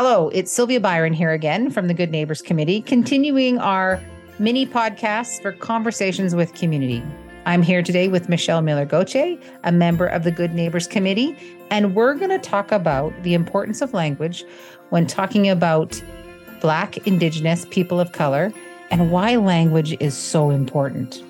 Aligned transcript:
Hello, 0.00 0.28
it's 0.28 0.52
Sylvia 0.52 0.78
Byron 0.78 1.12
here 1.12 1.32
again 1.32 1.70
from 1.70 1.88
the 1.88 1.92
Good 1.92 2.12
Neighbors 2.12 2.40
Committee, 2.40 2.80
continuing 2.80 3.58
our 3.58 4.00
mini 4.38 4.64
podcasts 4.64 5.42
for 5.42 5.50
conversations 5.50 6.36
with 6.36 6.54
community. 6.54 7.02
I'm 7.46 7.62
here 7.62 7.82
today 7.82 8.06
with 8.06 8.28
Michelle 8.28 8.62
Miller 8.62 8.84
Gauthier, 8.84 9.36
a 9.64 9.72
member 9.72 10.06
of 10.06 10.22
the 10.22 10.30
Good 10.30 10.54
Neighbors 10.54 10.86
Committee, 10.86 11.36
and 11.72 11.96
we're 11.96 12.14
going 12.14 12.30
to 12.30 12.38
talk 12.38 12.70
about 12.70 13.12
the 13.24 13.34
importance 13.34 13.82
of 13.82 13.92
language 13.92 14.44
when 14.90 15.04
talking 15.04 15.48
about 15.48 16.00
Black, 16.60 17.04
Indigenous, 17.04 17.66
people 17.68 17.98
of 17.98 18.12
color, 18.12 18.52
and 18.92 19.10
why 19.10 19.34
language 19.34 19.96
is 19.98 20.16
so 20.16 20.50
important. 20.50 21.24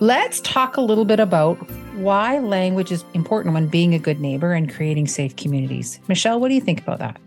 Let's 0.00 0.42
talk 0.42 0.76
a 0.76 0.82
little 0.82 1.06
bit 1.06 1.20
about 1.20 1.56
why 1.96 2.38
language 2.38 2.92
is 2.92 3.04
important 3.14 3.54
when 3.54 3.68
being 3.68 3.94
a 3.94 3.98
good 3.98 4.20
neighbor 4.20 4.52
and 4.52 4.72
creating 4.72 5.06
safe 5.06 5.34
communities. 5.36 5.98
Michelle, 6.08 6.38
what 6.38 6.48
do 6.48 6.54
you 6.54 6.60
think 6.60 6.80
about 6.80 6.98
that? 6.98 7.18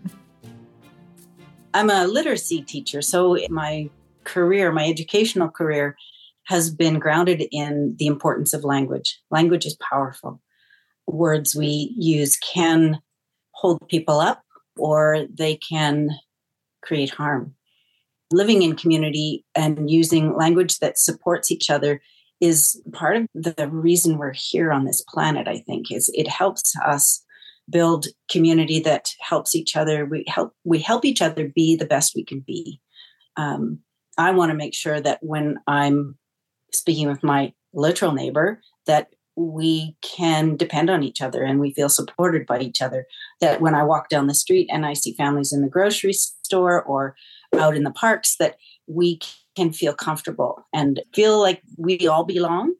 I'm 1.74 1.90
a 1.90 2.06
literacy 2.06 2.62
teacher, 2.62 3.02
so 3.02 3.36
my 3.48 3.90
career, 4.24 4.72
my 4.72 4.86
educational 4.86 5.48
career, 5.48 5.96
has 6.44 6.70
been 6.70 6.98
grounded 6.98 7.46
in 7.52 7.96
the 7.98 8.06
importance 8.06 8.52
of 8.52 8.64
language. 8.64 9.20
Language 9.30 9.66
is 9.66 9.76
powerful. 9.76 10.40
Words 11.06 11.54
we 11.54 11.94
use 11.96 12.36
can 12.36 13.00
hold 13.52 13.88
people 13.88 14.20
up 14.20 14.42
or 14.76 15.26
they 15.32 15.56
can 15.56 16.10
create 16.82 17.10
harm. 17.10 17.54
Living 18.32 18.62
in 18.62 18.76
community 18.76 19.44
and 19.54 19.90
using 19.90 20.36
language 20.36 20.78
that 20.78 20.98
supports 20.98 21.50
each 21.50 21.70
other 21.70 22.00
is 22.40 22.80
part 22.92 23.16
of 23.16 23.26
the 23.34 23.68
reason 23.68 24.18
we're 24.18 24.32
here 24.32 24.72
on 24.72 24.84
this 24.84 25.02
planet 25.08 25.48
i 25.48 25.58
think 25.58 25.90
is 25.90 26.10
it 26.14 26.28
helps 26.28 26.74
us 26.84 27.24
build 27.70 28.06
community 28.28 28.80
that 28.80 29.10
helps 29.20 29.54
each 29.54 29.76
other. 29.76 30.04
We 30.04 30.24
help 30.26 30.54
we 30.64 30.80
help 30.80 31.04
each 31.04 31.22
other 31.22 31.48
be 31.48 31.76
the 31.76 31.86
best 31.86 32.14
we 32.14 32.24
can 32.24 32.40
be. 32.40 32.80
Um, 33.36 33.80
i 34.18 34.32
want 34.32 34.50
to 34.50 34.56
make 34.56 34.74
sure 34.74 35.00
that 35.00 35.20
when 35.22 35.58
i'm 35.68 36.18
speaking 36.72 37.08
with 37.08 37.22
my 37.22 37.52
literal 37.72 38.12
neighbor 38.12 38.60
that 38.86 39.10
we 39.36 39.96
can 40.02 40.56
depend 40.56 40.90
on 40.90 41.04
each 41.04 41.22
other 41.22 41.44
and 41.44 41.60
we 41.60 41.72
feel 41.72 41.88
supported 41.88 42.44
by 42.44 42.58
each 42.58 42.82
other. 42.82 43.06
That 43.40 43.60
when 43.60 43.74
i 43.74 43.84
walk 43.84 44.08
down 44.08 44.26
the 44.26 44.34
street 44.34 44.68
and 44.70 44.84
i 44.84 44.94
see 44.94 45.14
families 45.14 45.52
in 45.52 45.62
the 45.62 45.68
grocery 45.68 46.12
store 46.12 46.82
or 46.82 47.14
out 47.56 47.76
in 47.76 47.84
the 47.84 47.92
parks 47.92 48.36
that 48.38 48.56
we 48.86 49.20
can 49.60 49.72
feel 49.72 49.92
comfortable 49.92 50.66
and 50.72 51.02
feel 51.14 51.38
like 51.38 51.60
we 51.76 52.08
all 52.08 52.24
belong 52.24 52.72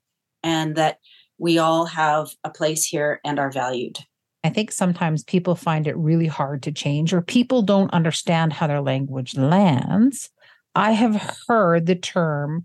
and 0.43 0.77
that 0.77 0.99
we 1.37 1.59
all 1.59 1.85
have 1.85 2.31
a 2.43 2.49
place 2.49 2.87
here 2.87 3.21
and 3.23 3.39
are 3.39 3.51
valued. 3.51 3.99
I 4.45 4.49
think 4.49 4.73
sometimes 4.73 5.23
people 5.23 5.55
find 5.55 5.87
it 5.87 5.97
really 5.99 6.27
hard 6.27 6.63
to 6.63 6.73
change 6.73 7.13
or 7.13 7.21
people 7.21 7.61
don't 7.61 7.93
understand 7.93 8.55
how 8.55 8.67
their 8.67 8.81
language 8.81 9.37
lands. 9.37 10.31
I 10.75 10.93
have 10.93 11.37
heard 11.47 11.85
the 11.85 11.97
term 11.97 12.63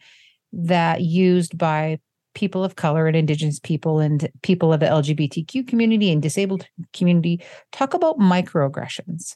that 0.54 1.02
used 1.02 1.58
by 1.58 2.00
people 2.36 2.64
of 2.64 2.78
color 2.78 3.08
and 3.08 3.18
indigenous 3.18 3.60
people 3.60 4.00
and 4.00 4.30
people 4.44 4.72
of 4.72 4.80
the 4.80 4.86
LGBTQ 4.86 5.68
community 5.68 6.10
and 6.10 6.22
disabled 6.22 6.66
community 6.94 7.44
talk 7.74 7.94
about 7.94 8.18
microaggressions. 8.18 9.36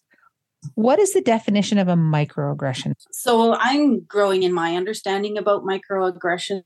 What 0.76 1.00
is 1.00 1.14
the 1.14 1.22
definition 1.22 1.78
of 1.78 1.88
a 1.88 1.96
microaggression? 1.96 2.94
So 3.12 3.56
I'm 3.56 4.02
growing 4.02 4.44
in 4.44 4.54
my 4.54 4.76
understanding 4.76 5.38
about 5.38 5.64
microaggressions. 5.64 6.64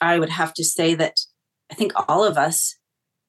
I 0.00 0.18
would 0.18 0.30
have 0.30 0.54
to 0.54 0.64
say 0.64 0.94
that 0.94 1.20
I 1.70 1.74
think 1.74 1.92
all 2.08 2.24
of 2.24 2.36
us, 2.36 2.76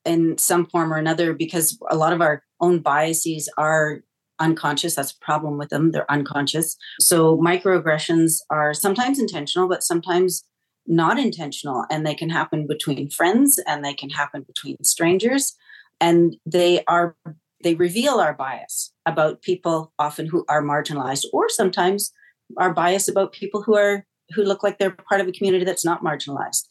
in 0.03 0.37
some 0.37 0.65
form 0.65 0.91
or 0.91 0.97
another, 0.97 1.33
because 1.33 1.77
a 1.89 1.95
lot 1.95 2.13
of 2.13 2.21
our 2.21 2.43
own 2.59 2.79
biases 2.79 3.49
are 3.57 4.01
unconscious. 4.39 4.95
That's 4.95 5.11
a 5.11 5.19
problem 5.25 5.57
with 5.57 5.69
them. 5.69 5.91
They're 5.91 6.11
unconscious. 6.11 6.75
So 6.99 7.37
microaggressions 7.37 8.39
are 8.49 8.73
sometimes 8.73 9.19
intentional, 9.19 9.69
but 9.69 9.83
sometimes 9.83 10.43
not 10.87 11.19
intentional. 11.19 11.85
And 11.91 12.05
they 12.05 12.15
can 12.15 12.29
happen 12.29 12.65
between 12.65 13.11
friends 13.11 13.59
and 13.67 13.85
they 13.85 13.93
can 13.93 14.09
happen 14.09 14.41
between 14.41 14.83
strangers. 14.83 15.55
And 15.99 16.35
they 16.45 16.83
are 16.85 17.15
they 17.63 17.75
reveal 17.75 18.15
our 18.15 18.33
bias 18.33 18.90
about 19.05 19.41
people 19.41 19.93
often 19.99 20.25
who 20.25 20.45
are 20.47 20.61
marginalized 20.61 21.25
or 21.33 21.49
sometimes 21.49 22.11
our 22.57 22.73
bias 22.73 23.07
about 23.07 23.31
people 23.31 23.61
who 23.61 23.75
are 23.75 24.05
who 24.33 24.43
look 24.43 24.63
like 24.63 24.77
they're 24.77 24.91
part 25.09 25.21
of 25.21 25.27
a 25.27 25.31
community 25.31 25.65
that's 25.65 25.85
not 25.85 26.03
marginalized 26.03 26.67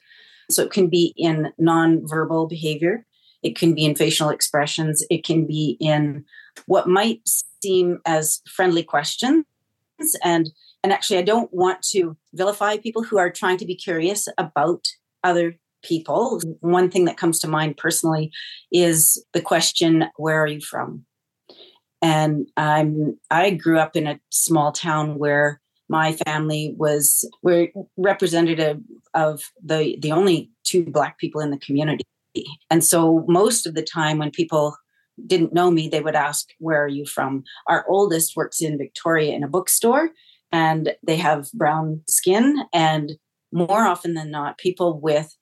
so 0.50 0.62
it 0.62 0.70
can 0.70 0.88
be 0.88 1.14
in 1.16 1.52
nonverbal 1.60 2.48
behavior 2.48 3.04
it 3.42 3.56
can 3.56 3.74
be 3.74 3.84
in 3.84 3.94
facial 3.94 4.28
expressions 4.28 5.04
it 5.10 5.24
can 5.24 5.46
be 5.46 5.76
in 5.80 6.24
what 6.66 6.88
might 6.88 7.20
seem 7.62 7.98
as 8.06 8.40
friendly 8.48 8.82
questions 8.82 9.44
and 10.22 10.50
and 10.82 10.92
actually 10.92 11.18
i 11.18 11.22
don't 11.22 11.52
want 11.52 11.82
to 11.82 12.16
vilify 12.34 12.76
people 12.76 13.02
who 13.02 13.18
are 13.18 13.30
trying 13.30 13.56
to 13.56 13.66
be 13.66 13.74
curious 13.74 14.28
about 14.38 14.86
other 15.24 15.56
people. 15.82 16.40
One 16.60 16.90
thing 16.90 17.04
that 17.06 17.16
comes 17.16 17.38
to 17.40 17.48
mind 17.48 17.76
personally 17.76 18.30
is 18.72 19.22
the 19.32 19.40
question, 19.40 20.06
Where 20.16 20.42
are 20.42 20.46
you 20.46 20.60
from? 20.60 21.04
And 22.02 22.46
I'm 22.56 23.18
I 23.30 23.50
grew 23.50 23.78
up 23.78 23.96
in 23.96 24.06
a 24.06 24.20
small 24.30 24.72
town 24.72 25.18
where 25.18 25.60
my 25.88 26.12
family 26.24 26.74
was 26.78 27.28
we're 27.42 27.68
representative 27.96 28.80
of 29.14 29.42
the 29.62 29.96
the 30.00 30.12
only 30.12 30.50
two 30.64 30.84
black 30.84 31.18
people 31.18 31.40
in 31.40 31.50
the 31.50 31.58
community. 31.58 32.04
And 32.70 32.84
so 32.84 33.24
most 33.28 33.66
of 33.66 33.74
the 33.74 33.82
time 33.82 34.18
when 34.18 34.30
people 34.30 34.76
didn't 35.26 35.52
know 35.52 35.70
me, 35.70 35.88
they 35.88 36.00
would 36.00 36.14
ask, 36.14 36.48
Where 36.58 36.82
are 36.84 36.88
you 36.88 37.06
from? 37.06 37.44
Our 37.66 37.84
oldest 37.88 38.36
works 38.36 38.62
in 38.62 38.78
Victoria 38.78 39.34
in 39.34 39.42
a 39.42 39.48
bookstore 39.48 40.10
and 40.52 40.94
they 41.02 41.16
have 41.16 41.50
brown 41.52 42.02
skin. 42.08 42.64
And 42.72 43.12
more 43.52 43.86
often 43.86 44.14
than 44.14 44.30
not, 44.30 44.58
people 44.58 45.00
with 45.00 45.36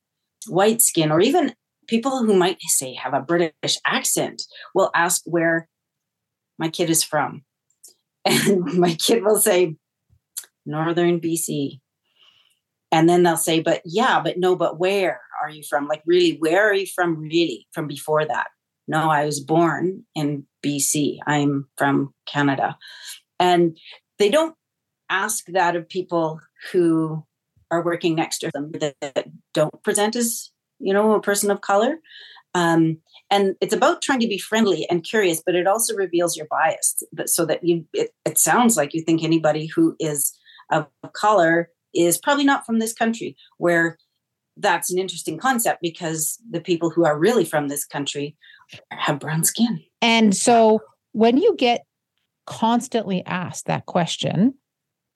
white 0.46 0.82
skin 0.82 1.10
or 1.10 1.20
even 1.20 1.54
people 1.88 2.24
who 2.24 2.34
might 2.34 2.60
say 2.62 2.94
have 2.94 3.14
a 3.14 3.20
British 3.20 3.78
accent 3.86 4.42
will 4.74 4.90
ask 4.94 5.22
where 5.24 5.68
my 6.58 6.68
kid 6.68 6.90
is 6.90 7.02
from. 7.02 7.44
And 8.24 8.78
my 8.78 8.94
kid 8.94 9.22
will 9.22 9.38
say, 9.38 9.76
Northern 10.66 11.20
BC. 11.20 11.80
And 12.92 13.08
then 13.08 13.22
they'll 13.22 13.36
say, 13.36 13.60
but 13.60 13.80
yeah, 13.84 14.20
but 14.20 14.38
no, 14.38 14.54
but 14.54 14.78
where 14.78 15.20
are 15.42 15.50
you 15.50 15.62
from? 15.62 15.86
Like, 15.86 16.02
really, 16.04 16.36
where 16.38 16.68
are 16.68 16.74
you 16.74 16.86
from, 16.86 17.18
really, 17.18 17.66
from 17.72 17.86
before 17.86 18.26
that? 18.26 18.48
No, 18.86 19.10
I 19.10 19.24
was 19.24 19.40
born 19.40 20.04
in 20.14 20.46
BC. 20.64 21.18
I'm 21.26 21.68
from 21.76 22.14
Canada. 22.26 22.76
And 23.38 23.78
they 24.18 24.30
don't 24.30 24.54
ask 25.10 25.44
that 25.46 25.76
of 25.76 25.88
people 25.88 26.40
who 26.72 27.24
are 27.70 27.84
working 27.84 28.14
next 28.14 28.38
to 28.38 28.50
them 28.52 28.72
that 28.72 29.26
don't 29.54 29.82
present 29.82 30.16
as 30.16 30.50
you 30.78 30.92
know 30.92 31.12
a 31.12 31.20
person 31.20 31.50
of 31.50 31.60
color 31.60 31.98
um, 32.54 32.98
and 33.30 33.56
it's 33.60 33.74
about 33.74 34.02
trying 34.02 34.20
to 34.20 34.28
be 34.28 34.38
friendly 34.38 34.86
and 34.90 35.04
curious 35.04 35.42
but 35.44 35.54
it 35.54 35.66
also 35.66 35.94
reveals 35.94 36.36
your 36.36 36.46
bias 36.50 37.02
but 37.12 37.28
so 37.28 37.44
that 37.44 37.64
you 37.64 37.86
it, 37.92 38.10
it 38.24 38.38
sounds 38.38 38.76
like 38.76 38.94
you 38.94 39.02
think 39.02 39.22
anybody 39.22 39.66
who 39.66 39.96
is 39.98 40.36
of 40.70 40.86
color 41.12 41.70
is 41.94 42.18
probably 42.18 42.44
not 42.44 42.66
from 42.66 42.78
this 42.78 42.92
country 42.92 43.36
where 43.58 43.98
that's 44.56 44.90
an 44.90 44.98
interesting 44.98 45.38
concept 45.38 45.80
because 45.80 46.38
the 46.50 46.60
people 46.60 46.90
who 46.90 47.04
are 47.04 47.18
really 47.18 47.44
from 47.44 47.68
this 47.68 47.84
country 47.84 48.36
have 48.90 49.20
brown 49.20 49.44
skin. 49.44 49.82
And 50.02 50.36
so 50.36 50.80
when 51.12 51.36
you 51.36 51.54
get 51.56 51.84
constantly 52.46 53.24
asked 53.26 53.66
that 53.66 53.86
question 53.86 54.54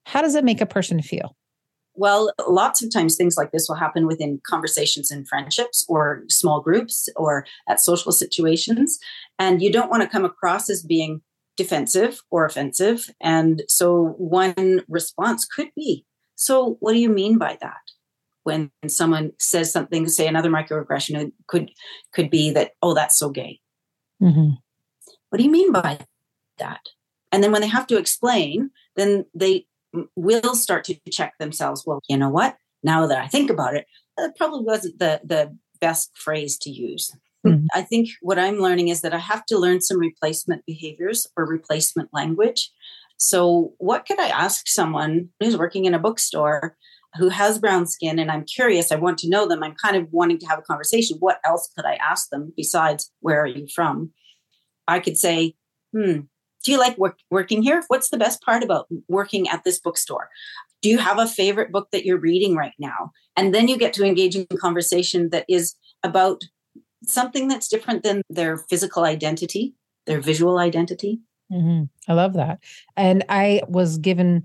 how 0.04 0.20
does 0.20 0.34
it 0.34 0.44
make 0.44 0.60
a 0.60 0.66
person 0.66 1.00
feel 1.00 1.36
well, 1.94 2.32
lots 2.48 2.82
of 2.82 2.91
times 2.91 3.16
things 3.16 3.36
like 3.36 3.53
this 3.53 3.69
will 3.69 3.76
happen 3.76 4.06
within 4.06 4.41
conversations 4.47 5.10
and 5.10 5.28
friendships 5.28 5.84
or 5.88 6.22
small 6.28 6.60
groups 6.60 7.08
or 7.16 7.47
at 7.69 7.80
social 7.80 8.12
situations. 8.12 8.98
And 9.38 9.60
you 9.62 9.70
don't 9.70 9.91
want 9.91 10.03
to 10.03 10.08
come 10.08 10.25
across 10.25 10.71
as 10.71 10.83
being 10.83 11.21
defensive 11.56 12.22
or 12.30 12.44
offensive. 12.44 13.10
And 13.21 13.62
so 13.68 14.15
one 14.18 14.83
response 14.89 15.44
could 15.44 15.68
be 15.77 16.04
So, 16.34 16.77
what 16.80 16.92
do 16.92 16.98
you 16.98 17.10
mean 17.10 17.39
by 17.39 17.59
that? 17.60 17.83
When 18.44 18.71
someone 18.89 19.33
says 19.39 19.71
something, 19.71 20.09
say 20.09 20.27
another 20.27 20.50
microaggression 20.50 21.21
it 21.21 21.33
could 21.47 21.71
could 22.12 22.30
be 22.30 22.50
that, 22.53 22.72
oh, 22.80 22.94
that's 22.94 23.18
so 23.18 23.30
gay. 23.30 23.60
Mm-hmm. 24.21 24.54
What 25.28 25.39
do 25.39 25.44
you 25.44 25.50
mean 25.50 25.72
by 25.72 25.98
that? 26.59 26.80
And 27.30 27.42
then 27.42 27.53
when 27.53 27.60
they 27.60 27.68
have 27.68 27.86
to 27.89 27.97
explain, 27.97 28.71
then 28.97 29.24
they 29.34 29.66
will 30.16 30.54
start 30.54 30.84
to 30.84 30.97
check 31.10 31.34
themselves. 31.39 31.84
Well, 31.86 32.00
you 32.09 32.16
know 32.16 32.30
what? 32.30 32.56
Now 32.83 33.06
that 33.06 33.18
I 33.18 33.28
think 33.28 33.50
about 33.50 33.74
it, 33.74 33.86
that 34.16 34.36
probably 34.36 34.65
wasn't 34.65 34.98
the 34.98 35.21
the 35.24 35.56
best 35.80 36.10
phrase 36.15 36.59
to 36.59 36.71
use. 36.71 37.10
Mm-hmm. 37.47 37.66
I 37.74 37.83
think 37.83 38.09
what 38.21 38.39
I'm 38.39 38.59
learning 38.59 38.89
is 38.89 39.00
that 39.00 39.15
I 39.15 39.18
have 39.18 39.44
to 39.47 39.59
learn 39.59 39.80
some 39.80 39.98
replacement 39.98 40.65
behaviors 40.65 41.27
or 41.36 41.44
replacement 41.44 42.09
language. 42.12 42.71
So, 43.16 43.74
what 43.78 44.06
could 44.06 44.21
I 44.21 44.28
ask 44.28 44.68
someone 44.68 45.28
who's 45.41 45.56
working 45.56 45.84
in 45.84 45.94
a 45.94 45.98
bookstore 45.98 46.77
who 47.16 47.28
has 47.28 47.59
brown 47.59 47.86
skin 47.86 48.18
and 48.18 48.30
I'm 48.30 48.44
curious, 48.44 48.91
I 48.91 48.97
want 48.97 49.18
to 49.18 49.28
know 49.28 49.47
them, 49.47 49.62
I'm 49.62 49.74
kind 49.74 49.97
of 49.97 50.09
wanting 50.12 50.39
to 50.39 50.47
have 50.47 50.59
a 50.59 50.62
conversation. 50.62 51.18
What 51.21 51.39
else 51.44 51.71
could 51.77 51.84
I 51.84 51.94
ask 51.97 52.30
them 52.30 52.53
besides, 52.56 53.12
where 53.21 53.42
are 53.42 53.47
you 53.47 53.66
from? 53.74 54.12
I 54.89 54.98
could 54.98 55.18
say, 55.18 55.54
hmm, 55.92 56.21
do 56.62 56.72
you 56.72 56.78
like 56.78 56.97
work, 56.98 57.18
working 57.30 57.62
here? 57.62 57.82
What's 57.88 58.10
the 58.10 58.18
best 58.18 58.42
part 58.42 58.62
about 58.62 58.86
working 59.09 59.48
at 59.48 59.64
this 59.64 59.78
bookstore? 59.78 60.28
Do 60.80 60.88
you 60.88 60.98
have 60.98 61.18
a 61.18 61.28
favorite 61.28 61.72
book 61.72 61.88
that 61.92 62.04
you're 62.04 62.18
reading 62.18 62.56
right 62.56 62.74
now? 62.78 63.12
And 63.36 63.54
then 63.54 63.68
you 63.68 63.76
get 63.76 63.92
to 63.94 64.04
engage 64.04 64.36
in 64.36 64.47
conversation 64.59 65.30
that 65.30 65.44
is 65.48 65.74
about 66.03 66.42
something 67.04 67.48
that's 67.48 67.68
different 67.68 68.03
than 68.03 68.22
their 68.28 68.56
physical 68.56 69.04
identity, 69.04 69.74
their 70.06 70.20
visual 70.20 70.59
identity. 70.59 71.20
Mm-hmm. 71.53 71.84
I 72.10 72.14
love 72.14 72.34
that. 72.34 72.60
And 72.97 73.24
I 73.28 73.62
was 73.68 73.98
given 73.98 74.44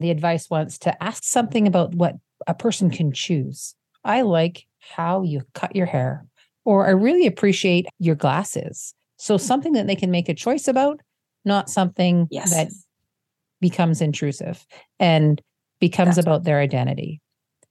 the 0.00 0.10
advice 0.10 0.50
once 0.50 0.78
to 0.78 1.02
ask 1.02 1.24
something 1.24 1.66
about 1.66 1.94
what 1.94 2.16
a 2.46 2.54
person 2.54 2.90
can 2.90 3.12
choose. 3.12 3.74
I 4.04 4.22
like 4.22 4.66
how 4.80 5.22
you 5.22 5.42
cut 5.54 5.76
your 5.76 5.86
hair, 5.86 6.26
or 6.64 6.86
I 6.86 6.90
really 6.90 7.26
appreciate 7.26 7.86
your 7.98 8.16
glasses. 8.16 8.94
So, 9.16 9.36
something 9.36 9.72
that 9.74 9.86
they 9.86 9.94
can 9.94 10.10
make 10.10 10.28
a 10.28 10.34
choice 10.34 10.66
about, 10.66 11.00
not 11.44 11.70
something 11.70 12.28
yes. 12.30 12.50
that 12.50 12.70
becomes 13.60 14.00
intrusive 14.00 14.66
and 14.98 15.40
becomes 15.80 16.16
that's 16.16 16.26
about 16.26 16.44
their 16.44 16.60
identity. 16.60 17.20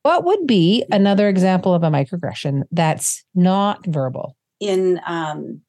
What 0.03 0.23
would 0.25 0.47
be 0.47 0.83
another 0.91 1.29
example 1.29 1.73
of 1.73 1.83
a 1.83 1.89
microaggression 1.89 2.63
that's 2.71 3.23
not 3.35 3.85
verbal? 3.85 4.35
In 4.59 5.00
um, 5.06 5.62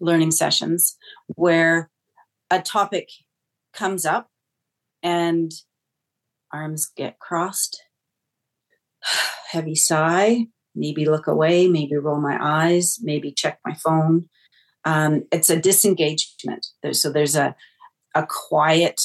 learning 0.00 0.30
sessions 0.30 0.96
where 1.28 1.90
a 2.50 2.60
topic 2.60 3.08
comes 3.72 4.06
up 4.06 4.28
and 5.02 5.50
arms 6.52 6.90
get 6.96 7.18
crossed, 7.18 7.82
heavy 9.50 9.74
sigh, 9.74 10.46
maybe 10.74 11.04
look 11.04 11.26
away, 11.26 11.68
maybe 11.68 11.96
roll 11.96 12.20
my 12.20 12.38
eyes, 12.40 12.98
maybe 13.02 13.32
check 13.32 13.58
my 13.64 13.74
phone. 13.74 14.28
Um, 14.84 15.24
it's 15.30 15.50
a 15.50 15.60
disengagement. 15.60 16.66
So 16.92 17.10
there's 17.10 17.36
a, 17.36 17.54
a 18.14 18.26
quiet 18.26 19.00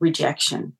rejection 0.00 0.74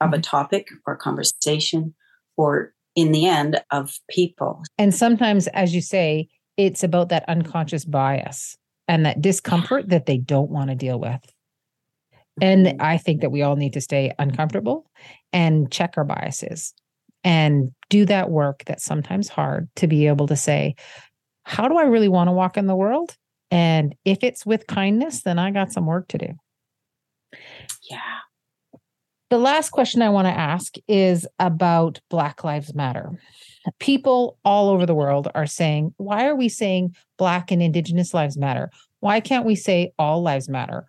of 0.00 0.10
a 0.10 0.14
mm-hmm. 0.14 0.22
topic 0.22 0.68
or 0.86 0.96
conversation 0.96 1.94
or 2.36 2.72
in 2.96 3.12
the 3.12 3.26
end 3.26 3.60
of 3.70 3.98
people. 4.08 4.62
And 4.78 4.94
sometimes, 4.94 5.46
as 5.48 5.74
you 5.74 5.80
say, 5.80 6.28
it's 6.56 6.82
about 6.82 7.08
that 7.10 7.24
unconscious 7.28 7.84
bias 7.84 8.56
and 8.88 9.06
that 9.06 9.22
discomfort 9.22 9.88
that 9.88 10.06
they 10.06 10.18
don't 10.18 10.50
want 10.50 10.70
to 10.70 10.76
deal 10.76 10.98
with. 10.98 11.20
And 12.40 12.66
mm-hmm. 12.66 12.82
I 12.82 12.98
think 12.98 13.20
that 13.20 13.30
we 13.30 13.42
all 13.42 13.56
need 13.56 13.74
to 13.74 13.80
stay 13.80 14.12
uncomfortable 14.18 14.90
and 15.32 15.70
check 15.70 15.94
our 15.96 16.04
biases 16.04 16.74
and 17.22 17.70
do 17.88 18.04
that 18.06 18.30
work 18.30 18.64
that's 18.66 18.84
sometimes 18.84 19.28
hard 19.28 19.68
to 19.76 19.86
be 19.86 20.06
able 20.06 20.26
to 20.28 20.36
say, 20.36 20.74
how 21.44 21.68
do 21.68 21.76
I 21.76 21.84
really 21.84 22.08
want 22.08 22.28
to 22.28 22.32
walk 22.32 22.56
in 22.56 22.66
the 22.66 22.76
world? 22.76 23.16
And 23.50 23.94
if 24.04 24.22
it's 24.22 24.46
with 24.46 24.66
kindness, 24.66 25.22
then 25.22 25.38
I 25.38 25.50
got 25.50 25.72
some 25.72 25.86
work 25.86 26.08
to 26.08 26.18
do. 26.18 26.34
Yeah. 27.90 28.00
The 29.30 29.38
last 29.38 29.70
question 29.70 30.02
I 30.02 30.10
want 30.10 30.26
to 30.26 30.36
ask 30.36 30.74
is 30.88 31.26
about 31.38 32.00
Black 32.10 32.42
Lives 32.42 32.74
Matter. 32.74 33.10
People 33.78 34.38
all 34.44 34.70
over 34.70 34.86
the 34.86 34.94
world 34.94 35.28
are 35.34 35.46
saying, 35.46 35.94
why 35.98 36.26
are 36.26 36.34
we 36.34 36.48
saying 36.48 36.96
Black 37.16 37.52
and 37.52 37.62
Indigenous 37.62 38.12
lives 38.12 38.36
matter? 38.36 38.70
Why 39.00 39.20
can't 39.20 39.44
we 39.44 39.54
say 39.54 39.92
all 39.98 40.22
lives 40.22 40.48
matter? 40.48 40.86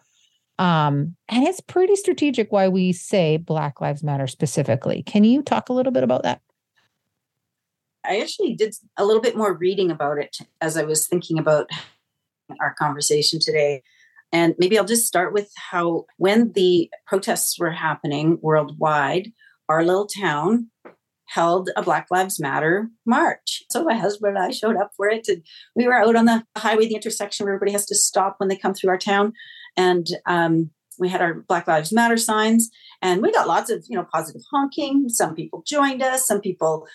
Um, 0.57 1.15
and 1.27 1.43
it's 1.47 1.59
pretty 1.59 1.95
strategic 1.95 2.51
why 2.51 2.67
we 2.67 2.93
say 2.93 3.37
Black 3.37 3.81
Lives 3.81 4.03
Matter 4.03 4.27
specifically. 4.27 5.03
Can 5.03 5.23
you 5.23 5.41
talk 5.41 5.69
a 5.69 5.73
little 5.73 5.91
bit 5.91 6.03
about 6.03 6.23
that? 6.23 6.41
I 8.03 8.19
actually 8.19 8.55
did 8.55 8.75
a 8.97 9.05
little 9.05 9.21
bit 9.21 9.35
more 9.35 9.53
reading 9.53 9.91
about 9.91 10.17
it 10.17 10.37
as 10.59 10.77
I 10.77 10.83
was 10.83 11.07
thinking 11.07 11.37
about 11.37 11.69
our 12.59 12.73
conversation 12.77 13.39
today. 13.39 13.83
And 14.33 14.55
maybe 14.57 14.77
I'll 14.77 14.85
just 14.85 15.07
start 15.07 15.33
with 15.33 15.51
how, 15.57 16.05
when 16.17 16.53
the 16.53 16.89
protests 17.05 17.59
were 17.59 17.71
happening 17.71 18.39
worldwide, 18.41 19.31
our 19.67 19.83
little 19.83 20.07
town 20.07 20.69
held 21.27 21.69
a 21.77 21.81
Black 21.81 22.07
Lives 22.11 22.39
Matter 22.39 22.89
march. 23.05 23.63
So 23.69 23.83
my 23.83 23.95
husband 23.95 24.35
and 24.35 24.45
I 24.45 24.51
showed 24.51 24.75
up 24.75 24.91
for 24.97 25.07
it. 25.07 25.27
And 25.27 25.43
we 25.75 25.87
were 25.87 25.93
out 25.93 26.15
on 26.15 26.25
the 26.25 26.43
highway, 26.57 26.87
the 26.87 26.95
intersection 26.95 27.45
where 27.45 27.53
everybody 27.53 27.71
has 27.71 27.85
to 27.85 27.95
stop 27.95 28.35
when 28.37 28.49
they 28.49 28.57
come 28.57 28.73
through 28.73 28.89
our 28.89 28.97
town. 28.97 29.33
And 29.77 30.07
um, 30.25 30.71
we 30.99 31.07
had 31.09 31.21
our 31.21 31.33
Black 31.33 31.67
Lives 31.67 31.93
Matter 31.93 32.17
signs 32.17 32.69
and 33.01 33.21
we 33.21 33.31
got 33.31 33.47
lots 33.47 33.69
of, 33.69 33.85
you 33.87 33.95
know, 33.95 34.05
positive 34.13 34.41
honking. 34.51 35.07
Some 35.07 35.33
people 35.33 35.63
joined 35.65 36.03
us. 36.03 36.27
Some 36.27 36.41
people, 36.41 36.85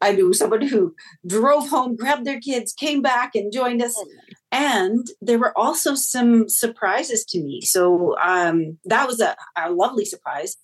I 0.00 0.12
knew 0.12 0.32
someone 0.32 0.66
who 0.66 0.94
drove 1.26 1.68
home, 1.68 1.96
grabbed 1.96 2.26
their 2.26 2.40
kids, 2.40 2.72
came 2.72 3.02
back 3.02 3.34
and 3.34 3.52
joined 3.52 3.82
us. 3.82 3.96
And 4.52 5.06
there 5.22 5.38
were 5.38 5.56
also 5.58 5.94
some 5.94 6.46
surprises 6.46 7.24
to 7.30 7.42
me. 7.42 7.62
So 7.62 8.16
um, 8.18 8.78
that 8.84 9.08
was 9.08 9.18
a, 9.18 9.34
a 9.56 9.72
lovely 9.72 10.04
surprise. 10.04 10.58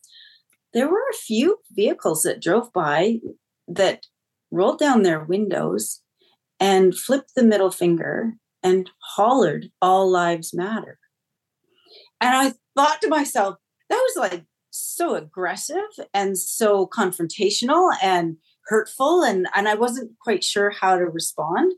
There 0.74 0.90
were 0.90 1.08
a 1.10 1.16
few 1.16 1.56
vehicles 1.70 2.22
that 2.22 2.42
drove 2.42 2.70
by 2.74 3.20
that 3.66 4.04
rolled 4.50 4.78
down 4.78 5.02
their 5.02 5.24
windows 5.24 6.02
and 6.60 6.94
flipped 6.94 7.34
the 7.34 7.42
middle 7.42 7.70
finger 7.70 8.34
and 8.62 8.90
hollered, 8.98 9.70
All 9.80 10.10
Lives 10.10 10.52
Matter. 10.52 10.98
And 12.20 12.34
I 12.34 12.52
thought 12.76 13.00
to 13.00 13.08
myself, 13.08 13.56
that 13.88 13.96
was 13.96 14.30
like 14.30 14.44
so 14.70 15.14
aggressive 15.14 15.76
and 16.12 16.36
so 16.36 16.86
confrontational 16.86 17.92
and 18.02 18.36
hurtful. 18.66 19.22
And, 19.22 19.46
and 19.54 19.66
I 19.66 19.76
wasn't 19.76 20.18
quite 20.18 20.44
sure 20.44 20.68
how 20.68 20.98
to 20.98 21.06
respond. 21.06 21.72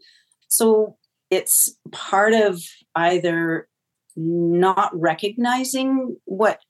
So 0.49 0.97
it's 1.31 1.77
part 1.93 2.33
of 2.33 2.61
either 2.97 3.69
not 4.17 4.91
recognizing 4.93 6.17
what 6.25 6.61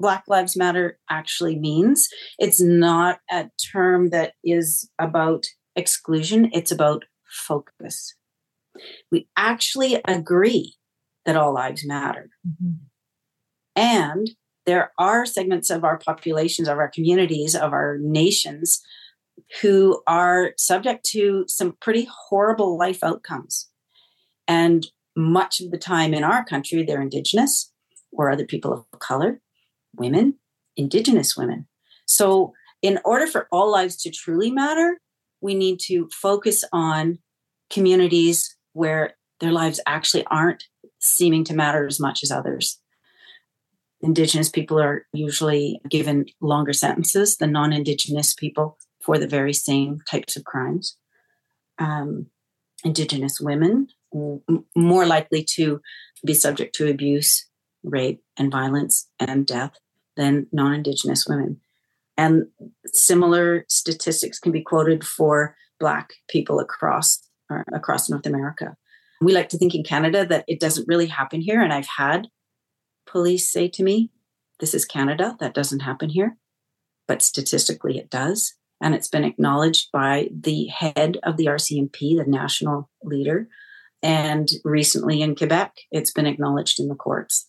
Black 0.00 0.24
Lives 0.28 0.56
Matter 0.56 0.98
actually 1.10 1.58
means. 1.58 2.08
It's 2.38 2.60
not 2.60 3.18
a 3.30 3.50
term 3.72 4.10
that 4.10 4.34
is 4.44 4.88
about 4.98 5.46
exclusion, 5.76 6.50
it's 6.52 6.72
about 6.72 7.04
focus. 7.28 8.14
We 9.10 9.28
actually 9.36 10.00
agree 10.06 10.74
that 11.24 11.36
all 11.36 11.54
lives 11.54 11.86
matter. 11.86 12.28
Mm-hmm. 12.46 12.72
And 13.76 14.30
there 14.66 14.92
are 14.98 15.26
segments 15.26 15.70
of 15.70 15.84
our 15.84 15.98
populations, 15.98 16.68
of 16.68 16.78
our 16.78 16.88
communities, 16.88 17.54
of 17.54 17.72
our 17.72 17.98
nations 18.00 18.80
who 19.60 20.02
are 20.06 20.52
subject 20.56 21.04
to 21.04 21.44
some 21.48 21.76
pretty 21.80 22.08
horrible 22.28 22.78
life 22.78 23.02
outcomes. 23.02 23.68
And 24.46 24.86
much 25.16 25.60
of 25.60 25.70
the 25.70 25.78
time 25.78 26.12
in 26.12 26.24
our 26.24 26.44
country, 26.44 26.82
they're 26.82 27.00
Indigenous 27.00 27.72
or 28.12 28.30
other 28.30 28.44
people 28.44 28.72
of 28.72 29.00
color, 29.00 29.40
women, 29.96 30.38
Indigenous 30.76 31.36
women. 31.36 31.66
So, 32.06 32.52
in 32.82 32.98
order 33.04 33.26
for 33.26 33.48
all 33.50 33.70
lives 33.70 33.96
to 34.02 34.10
truly 34.10 34.50
matter, 34.50 34.98
we 35.40 35.54
need 35.54 35.80
to 35.86 36.08
focus 36.12 36.64
on 36.72 37.18
communities 37.70 38.56
where 38.72 39.14
their 39.40 39.52
lives 39.52 39.80
actually 39.86 40.24
aren't 40.26 40.64
seeming 41.00 41.44
to 41.44 41.54
matter 41.54 41.86
as 41.86 41.98
much 41.98 42.22
as 42.22 42.30
others. 42.30 42.80
Indigenous 44.00 44.50
people 44.50 44.78
are 44.80 45.06
usually 45.12 45.80
given 45.88 46.26
longer 46.40 46.72
sentences 46.72 47.36
than 47.38 47.52
non 47.52 47.72
Indigenous 47.72 48.34
people 48.34 48.76
for 49.02 49.18
the 49.18 49.28
very 49.28 49.52
same 49.52 50.00
types 50.10 50.36
of 50.36 50.44
crimes. 50.44 50.96
Um, 51.78 52.26
Indigenous 52.84 53.40
women 53.40 53.88
more 54.76 55.06
likely 55.06 55.44
to 55.56 55.80
be 56.24 56.34
subject 56.34 56.74
to 56.76 56.88
abuse, 56.88 57.46
rape, 57.82 58.22
and 58.36 58.50
violence 58.50 59.08
and 59.18 59.46
death 59.46 59.76
than 60.16 60.46
non 60.52 60.74
Indigenous 60.74 61.26
women. 61.26 61.60
And 62.16 62.46
similar 62.86 63.64
statistics 63.68 64.38
can 64.38 64.52
be 64.52 64.62
quoted 64.62 65.04
for 65.04 65.56
Black 65.80 66.14
people 66.28 66.60
across, 66.60 67.20
across 67.72 68.08
North 68.08 68.26
America. 68.26 68.76
We 69.20 69.32
like 69.32 69.48
to 69.50 69.58
think 69.58 69.74
in 69.74 69.82
Canada 69.82 70.24
that 70.26 70.44
it 70.46 70.60
doesn't 70.60 70.88
really 70.88 71.06
happen 71.06 71.40
here. 71.40 71.60
And 71.60 71.72
I've 71.72 71.88
had 71.96 72.28
police 73.06 73.50
say 73.50 73.68
to 73.68 73.82
me, 73.82 74.10
This 74.60 74.74
is 74.74 74.84
Canada, 74.84 75.36
that 75.40 75.54
doesn't 75.54 75.80
happen 75.80 76.08
here. 76.08 76.36
But 77.08 77.22
statistically, 77.22 77.98
it 77.98 78.10
does. 78.10 78.54
And 78.80 78.94
it's 78.94 79.08
been 79.08 79.24
acknowledged 79.24 79.90
by 79.92 80.28
the 80.32 80.66
head 80.66 81.18
of 81.22 81.36
the 81.36 81.46
RCMP, 81.46 82.16
the 82.16 82.24
national 82.26 82.90
leader, 83.02 83.48
and 84.04 84.50
recently 84.64 85.22
in 85.22 85.34
Quebec, 85.34 85.72
it's 85.90 86.12
been 86.12 86.26
acknowledged 86.26 86.78
in 86.78 86.88
the 86.88 86.94
courts 86.94 87.48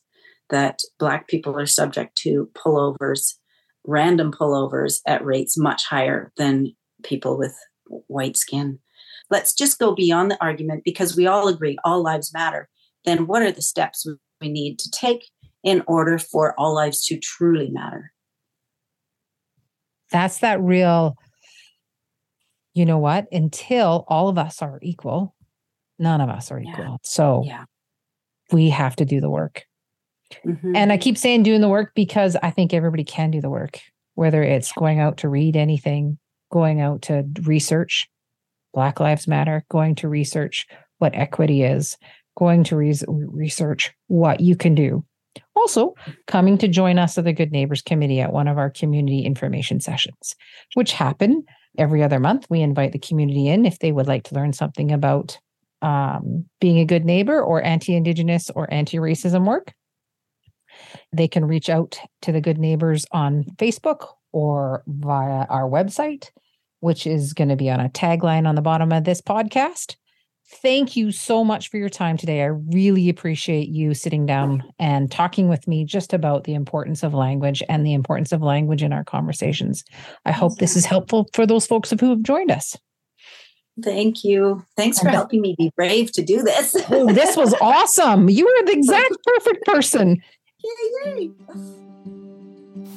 that 0.50 0.80
Black 1.00 1.28
people 1.28 1.60
are 1.60 1.66
subject 1.66 2.16
to 2.20 2.50
pullovers, 2.56 3.34
random 3.86 4.32
pullovers 4.32 5.00
at 5.06 5.26
rates 5.26 5.58
much 5.58 5.86
higher 5.86 6.32
than 6.38 6.74
people 7.04 7.38
with 7.38 7.54
white 8.08 8.38
skin. 8.38 8.80
Let's 9.30 9.54
just 9.54 9.80
go 9.80 9.94
beyond 9.94 10.32
the 10.32 10.42
argument 10.42 10.84
because 10.86 11.18
we 11.18 11.28
all 11.28 11.50
agree 11.50 11.78
all 11.84 12.02
lives 12.02 12.34
matter. 12.34 12.70
Then, 13.04 13.28
what 13.28 13.42
are 13.42 13.52
the 13.52 13.62
steps 13.62 14.08
we 14.40 14.48
need 14.48 14.80
to 14.80 14.90
take 14.90 15.30
in 15.62 15.84
order 15.88 16.18
for 16.18 16.58
all 16.58 16.74
lives 16.74 17.06
to 17.08 17.20
truly 17.20 17.70
matter? 17.70 18.14
That's 20.10 20.38
that 20.38 20.62
real, 20.62 21.18
you 22.74 22.86
know 22.86 23.00
what? 23.00 23.28
Until 23.34 24.06
all 24.08 24.30
of 24.30 24.38
us 24.38 24.62
are 24.62 24.80
equal, 24.82 25.35
None 26.00 26.22
of 26.22 26.30
us 26.30 26.52
are 26.52 26.60
equal. 26.60 26.86
Yeah. 26.86 26.98
So 27.04 27.44
yeah. 27.46 27.66
we 28.52 28.70
have 28.70 28.96
to 28.98 29.06
do 29.06 29.22
the 29.22 29.30
work. 29.30 29.64
Mm-hmm. 30.46 30.76
And 30.76 30.92
I 30.92 30.98
keep 30.98 31.18
saying 31.18 31.44
doing 31.44 31.62
the 31.62 31.70
work 31.70 31.92
because 31.96 32.36
I 32.42 32.52
think 32.52 32.74
everybody 32.74 33.04
can 33.04 33.32
do 33.32 33.42
the 33.42 33.50
work, 33.50 33.80
whether 34.16 34.44
it's 34.44 34.72
going 34.74 35.00
out 35.00 35.18
to 35.18 35.30
read 35.30 35.56
anything, 35.56 36.18
going 36.52 36.82
out 36.82 37.04
to 37.04 37.26
research 37.44 38.10
Black 38.74 39.00
Lives 39.00 39.28
Matter, 39.28 39.64
going 39.70 39.96
to 39.96 40.10
research 40.10 40.68
what 40.98 41.16
equity 41.16 41.64
is, 41.64 41.98
going 42.38 42.64
to 42.66 42.76
re- 42.76 43.00
research 43.08 43.94
what 44.08 44.42
you 44.42 44.56
can 44.56 44.76
do. 44.76 45.06
Also, 45.56 45.96
coming 46.28 46.58
to 46.58 46.68
join 46.68 47.00
us 47.00 47.18
at 47.18 47.24
the 47.24 47.34
Good 47.34 47.52
Neighbors 47.52 47.82
Committee 47.82 48.22
at 48.22 48.34
one 48.34 48.48
of 48.48 48.58
our 48.58 48.70
community 48.70 49.22
information 49.22 49.80
sessions, 49.80 50.36
which 50.74 50.94
happen 50.94 51.44
every 51.78 52.04
other 52.04 52.20
month. 52.20 52.46
We 52.50 52.62
invite 52.62 52.92
the 52.92 53.00
community 53.00 53.48
in 53.48 53.66
if 53.66 53.80
they 53.80 53.92
would 53.92 54.08
like 54.08 54.24
to 54.26 54.36
learn 54.36 54.54
something 54.54 54.92
about 54.92 55.38
um, 55.82 56.46
being 56.60 56.80
a 56.80 56.86
good 56.86 57.06
neighbor 57.06 57.42
or 57.42 57.64
anti 57.64 57.96
Indigenous 57.96 58.50
or 58.50 58.72
anti 58.74 58.98
racism 58.98 59.46
work. 59.46 59.74
They 61.14 61.28
can 61.28 61.46
reach 61.46 61.70
out 61.70 62.00
to 62.24 62.32
the 62.32 62.42
Good 62.42 62.58
Neighbors 62.58 63.06
on 63.12 63.46
Facebook 63.58 64.08
or 64.32 64.84
via 64.88 65.46
our 65.46 65.70
website, 65.70 66.30
which 66.82 67.08
is 67.08 67.34
going 67.34 67.50
to 67.50 67.56
be 67.56 67.70
on 67.70 67.80
a 67.80 67.90
tagline 67.90 68.48
on 68.48 68.56
the 68.56 68.62
bottom 68.62 68.92
of 68.92 69.06
this 69.06 69.22
podcast. 69.22 69.96
Thank 70.48 70.96
you 70.96 71.12
so 71.12 71.44
much 71.44 71.70
for 71.72 71.78
your 71.78 71.90
time 71.90 72.18
today. 72.18 72.44
I 72.44 72.46
really 72.46 73.10
appreciate 73.10 73.70
you 73.70 73.96
sitting 73.96 74.28
down 74.28 74.64
and 74.78 75.12
talking 75.12 75.48
with 75.50 75.68
me 75.68 75.86
just 75.86 76.14
about 76.14 76.44
the 76.44 76.54
importance 76.54 77.02
of 77.02 77.16
language 77.16 77.64
and 77.68 77.84
the 77.84 77.94
importance 77.94 78.32
of 78.32 78.44
language 78.44 78.84
in 78.84 78.94
our 78.94 79.04
conversations. 79.04 79.84
I 80.24 80.32
hope 80.32 80.58
this 80.58 80.76
is 80.76 80.86
helpful 80.86 81.28
for 81.34 81.48
those 81.48 81.66
folks 81.66 81.90
who 82.00 82.10
have 82.10 82.22
joined 82.22 82.52
us. 82.52 82.78
Thank 83.82 84.24
you. 84.24 84.66
Thanks 84.78 85.00
for 85.00 85.10
helping 85.10 85.42
me 85.42 85.56
be 85.58 85.72
brave 85.76 86.12
to 86.14 86.24
do 86.24 86.42
this. 86.42 86.76
oh, 86.90 87.12
this 87.12 87.36
was 87.36 87.54
awesome. 87.60 88.30
You 88.30 88.46
were 88.46 88.66
the 88.66 88.72
exact 88.72 89.16
perfect 89.26 89.66
person. 89.66 90.22
Yay, 90.64 91.12
yay. 91.14 91.32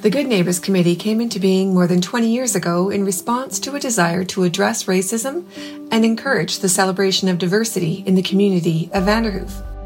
The 0.00 0.10
Good 0.10 0.28
Neighbors 0.28 0.60
Committee 0.60 0.94
came 0.94 1.20
into 1.20 1.40
being 1.40 1.74
more 1.74 1.88
than 1.88 2.00
20 2.00 2.32
years 2.32 2.54
ago 2.54 2.88
in 2.88 3.04
response 3.04 3.58
to 3.60 3.74
a 3.74 3.80
desire 3.80 4.22
to 4.26 4.44
address 4.44 4.84
racism 4.84 5.44
and 5.90 6.04
encourage 6.04 6.60
the 6.60 6.68
celebration 6.68 7.28
of 7.28 7.38
diversity 7.38 8.04
in 8.06 8.14
the 8.14 8.22
community 8.22 8.88
of 8.92 9.04
Vanderhoof. 9.04 9.77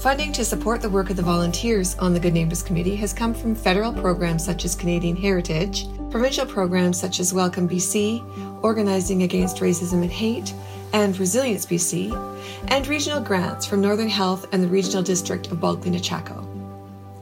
Funding 0.00 0.32
to 0.32 0.46
support 0.46 0.80
the 0.80 0.88
work 0.88 1.10
of 1.10 1.16
the 1.16 1.22
volunteers 1.22 1.94
on 1.98 2.14
the 2.14 2.20
Good 2.20 2.32
Neighbors 2.32 2.62
Committee 2.62 2.96
has 2.96 3.12
come 3.12 3.34
from 3.34 3.54
federal 3.54 3.92
programs 3.92 4.42
such 4.42 4.64
as 4.64 4.74
Canadian 4.74 5.14
Heritage, 5.14 5.88
provincial 6.10 6.46
programs 6.46 6.98
such 6.98 7.20
as 7.20 7.34
Welcome 7.34 7.68
BC, 7.68 8.64
Organizing 8.64 9.24
Against 9.24 9.58
Racism 9.58 10.00
and 10.00 10.10
Hate, 10.10 10.54
and 10.94 11.18
Resilience 11.18 11.66
BC, 11.66 12.14
and 12.68 12.86
regional 12.86 13.20
grants 13.20 13.66
from 13.66 13.82
Northern 13.82 14.08
Health 14.08 14.46
and 14.52 14.62
the 14.62 14.68
Regional 14.68 15.02
District 15.02 15.46
of 15.48 15.60
Bulkley-Nechako. 15.60 16.46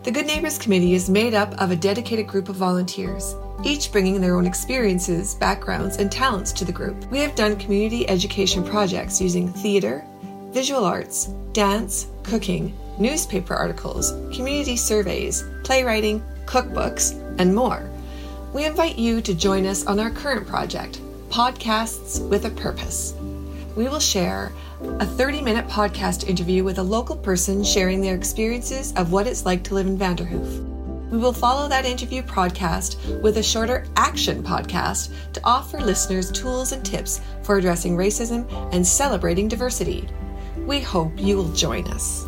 The 0.05 0.13
Good 0.13 0.29
Neighbors 0.29 0.57
Committee 0.57 0.95
is 0.95 1.11
made 1.11 1.35
up 1.35 1.61
of 1.61 1.73
a 1.73 1.77
dedicated 1.77 2.29
group 2.29 2.49
of 2.49 2.55
volunteers, 2.55 3.35
each 3.65 3.91
bringing 3.91 4.21
their 4.21 4.37
own 4.37 4.47
experiences, 4.47 5.35
backgrounds, 5.35 5.97
and 5.97 6.13
talents 6.13 6.53
to 6.53 6.65
the 6.65 6.71
group. 6.71 7.11
We 7.11 7.19
have 7.19 7.35
done 7.35 7.57
community 7.57 8.09
education 8.09 8.63
projects 8.63 9.21
using 9.21 9.49
theater, 9.49 10.07
visual 10.51 10.85
arts, 10.85 11.27
dance, 11.53 12.07
cooking, 12.23 12.77
newspaper 12.99 13.55
articles, 13.55 14.13
community 14.35 14.77
surveys, 14.77 15.45
playwriting, 15.65 16.23
cookbooks, 16.47 17.13
and 17.39 17.55
more. 17.55 17.89
We 18.53 18.65
invite 18.65 18.99
you 18.99 19.21
to 19.23 19.35
join 19.35 19.67
us 19.67 19.87
on 19.87 20.01
our 20.01 20.11
current 20.11 20.47
project, 20.47 21.01
Podcasts 21.29 22.27
with 22.29 22.47
a 22.47 22.51
Purpose. 22.51 23.15
We 23.77 23.89
will 23.89 24.01
share 24.01 24.53
a 24.81 25.07
30 25.07 25.43
minute 25.43 25.69
podcast 25.69 26.29
interview 26.29 26.65
with 26.65 26.79
a 26.79 26.83
local 26.83 27.17
person 27.17 27.63
sharing 27.63 28.01
their 28.01 28.15
experiences 28.15 28.93
of 28.95 29.13
what 29.13 29.27
it's 29.27 29.45
like 29.45 29.63
to 29.65 29.75
live 29.75 29.87
in 29.87 29.99
Vanderhoof. 29.99 30.65
We 31.11 31.19
will 31.19 31.33
follow 31.33 31.69
that 31.69 31.87
interview 31.87 32.23
podcast 32.23 33.23
with 33.23 33.39
a 33.39 33.43
shorter 33.43 33.87
action 33.97 34.43
podcast 34.43 35.13
to 35.33 35.41
offer 35.43 35.81
listeners 35.81 36.31
tools 36.31 36.73
and 36.73 36.85
tips 36.85 37.21
for 37.43 37.57
addressing 37.57 37.97
racism 37.97 38.47
and 38.73 38.87
celebrating 38.87 39.49
diversity. 39.49 40.09
We 40.67 40.81
hope 40.81 41.13
you 41.17 41.37
will 41.37 41.53
join 41.53 41.87
us. 41.89 42.28